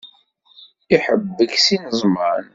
Iḥebbek 0.95 1.53
s 1.65 1.67
yineẓman. 1.73 2.43